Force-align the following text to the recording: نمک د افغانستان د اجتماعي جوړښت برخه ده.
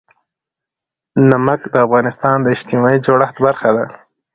نمک 1.29 1.61
د 1.73 1.75
افغانستان 1.85 2.37
د 2.41 2.47
اجتماعي 2.55 2.99
جوړښت 3.05 3.37
برخه 3.45 3.69
ده. 3.75 3.85